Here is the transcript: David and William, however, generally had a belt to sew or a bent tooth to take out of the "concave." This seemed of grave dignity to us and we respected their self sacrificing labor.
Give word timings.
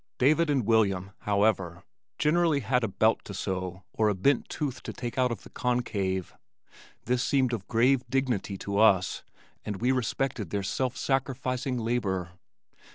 David 0.17 0.49
and 0.49 0.65
William, 0.65 1.11
however, 1.29 1.83
generally 2.17 2.61
had 2.61 2.83
a 2.83 2.87
belt 2.87 3.23
to 3.25 3.35
sew 3.35 3.83
or 3.93 4.09
a 4.09 4.15
bent 4.15 4.49
tooth 4.49 4.81
to 4.81 4.91
take 4.91 5.15
out 5.19 5.31
of 5.31 5.43
the 5.43 5.51
"concave." 5.51 6.33
This 7.05 7.23
seemed 7.23 7.53
of 7.53 7.67
grave 7.67 8.03
dignity 8.09 8.57
to 8.57 8.79
us 8.79 9.21
and 9.63 9.79
we 9.79 9.91
respected 9.91 10.49
their 10.49 10.63
self 10.63 10.97
sacrificing 10.97 11.77
labor. 11.77 12.31